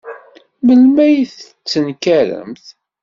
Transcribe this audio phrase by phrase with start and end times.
[0.65, 2.65] Melmi ay d-tettenkaremt?